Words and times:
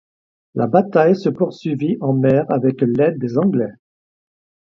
La 0.55 0.65
bataille 0.65 1.15
se 1.15 1.29
poursuivit 1.29 1.97
en 2.01 2.13
mer 2.13 2.45
avec 2.49 2.81
l'aide 2.81 3.19
des 3.19 3.37
Anglais. 3.37 3.73